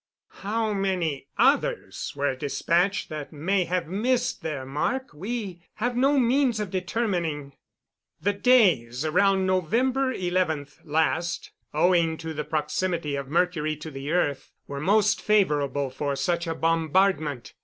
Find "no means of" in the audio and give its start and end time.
5.95-6.71